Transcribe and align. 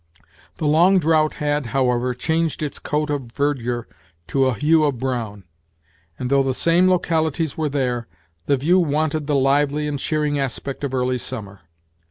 The 0.57 0.65
long 0.65 0.97
drought 0.97 1.33
had, 1.33 1.67
however, 1.77 2.15
changed 2.15 2.63
its 2.63 2.79
coat 2.79 3.11
of 3.11 3.31
verdure 3.33 3.85
to 4.29 4.45
a 4.47 4.55
hue 4.55 4.83
of 4.83 4.97
brown, 4.97 5.43
and, 6.17 6.31
though 6.31 6.41
the 6.41 6.55
same 6.55 6.89
localities 6.89 7.55
were 7.55 7.69
there, 7.69 8.07
the 8.47 8.57
view 8.57 8.79
wanted 8.79 9.27
the 9.27 9.35
lively 9.35 9.87
and 9.87 9.99
cheering 9.99 10.39
aspect 10.39 10.83
of 10.83 10.95
early 10.95 11.19
summer. 11.19 11.59